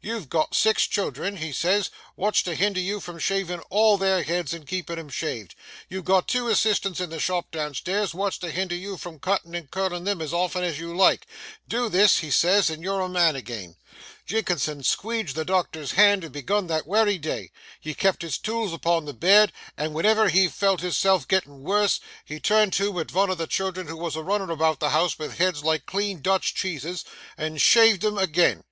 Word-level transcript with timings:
you've 0.00 0.28
got 0.28 0.54
six 0.54 0.86
children," 0.86 1.38
he 1.38 1.50
says, 1.50 1.90
"wot's 2.14 2.40
to 2.40 2.54
hinder 2.54 2.78
you 2.78 3.00
from 3.00 3.18
shavin' 3.18 3.58
all 3.68 3.98
their 3.98 4.22
heads 4.22 4.54
and 4.54 4.64
keepin' 4.68 4.96
'em 4.96 5.08
shaved? 5.08 5.56
you've 5.88 6.04
got 6.04 6.28
two 6.28 6.46
assistants 6.46 7.00
in 7.00 7.10
the 7.10 7.18
shop 7.18 7.50
down 7.50 7.74
stairs, 7.74 8.14
wot's 8.14 8.38
to 8.38 8.52
hinder 8.52 8.76
you 8.76 8.96
from 8.96 9.18
cuttin' 9.18 9.56
and 9.56 9.72
curlin' 9.72 10.04
them 10.04 10.22
as 10.22 10.32
often 10.32 10.62
as 10.62 10.78
you 10.78 10.96
like? 10.96 11.26
Do 11.66 11.88
this," 11.88 12.18
he 12.18 12.30
says, 12.30 12.70
"and 12.70 12.80
you're 12.80 13.00
a 13.00 13.08
man 13.08 13.34
agin." 13.34 13.74
Jinkinson 14.24 14.84
squeedged 14.84 15.34
the 15.34 15.44
doctor's 15.44 15.90
hand 15.90 16.22
and 16.22 16.32
begun 16.32 16.68
that 16.68 16.86
wery 16.86 17.18
day; 17.18 17.50
he 17.80 17.92
kept 17.92 18.22
his 18.22 18.38
tools 18.38 18.72
upon 18.72 19.04
the 19.04 19.12
bed, 19.12 19.50
and 19.76 19.94
wenever 19.94 20.28
he 20.28 20.46
felt 20.46 20.80
his 20.80 20.96
self 20.96 21.26
gettin' 21.26 21.64
worse, 21.64 21.98
he 22.24 22.38
turned 22.38 22.72
to 22.74 23.00
at 23.00 23.10
vun 23.10 23.30
o' 23.32 23.34
the 23.34 23.48
children 23.48 23.88
who 23.88 23.96
wos 23.96 24.14
a 24.14 24.22
runnin' 24.22 24.48
about 24.48 24.78
the 24.78 24.90
house 24.90 25.14
vith 25.14 25.38
heads 25.38 25.64
like 25.64 25.86
clean 25.86 26.22
Dutch 26.22 26.54
cheeses, 26.54 27.04
and 27.36 27.60
shaved 27.60 28.04
him 28.04 28.16
agin. 28.16 28.62